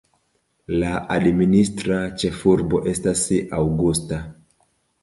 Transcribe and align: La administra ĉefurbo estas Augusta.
La 0.83 0.93
administra 1.17 2.01
ĉefurbo 2.25 2.83
estas 2.95 3.23
Augusta. 3.61 4.25